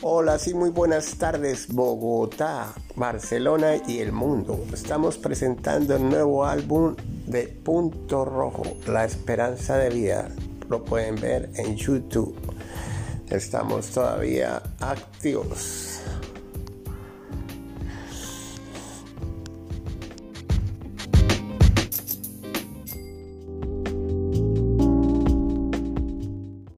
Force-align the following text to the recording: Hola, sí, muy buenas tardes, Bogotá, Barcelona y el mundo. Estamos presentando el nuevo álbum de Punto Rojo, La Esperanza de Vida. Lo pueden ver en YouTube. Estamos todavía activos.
Hola, 0.00 0.38
sí, 0.38 0.54
muy 0.54 0.70
buenas 0.70 1.16
tardes, 1.16 1.66
Bogotá, 1.66 2.72
Barcelona 2.94 3.82
y 3.88 3.98
el 3.98 4.12
mundo. 4.12 4.64
Estamos 4.72 5.18
presentando 5.18 5.96
el 5.96 6.08
nuevo 6.08 6.44
álbum 6.44 6.94
de 7.26 7.48
Punto 7.48 8.24
Rojo, 8.24 8.62
La 8.86 9.04
Esperanza 9.04 9.76
de 9.76 9.90
Vida. 9.90 10.28
Lo 10.68 10.84
pueden 10.84 11.16
ver 11.16 11.50
en 11.56 11.74
YouTube. 11.74 12.36
Estamos 13.28 13.88
todavía 13.88 14.62
activos. 14.78 15.97